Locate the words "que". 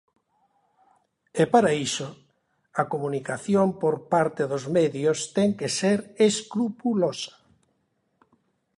5.59-5.69